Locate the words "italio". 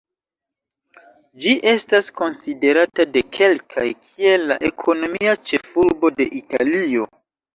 6.43-7.07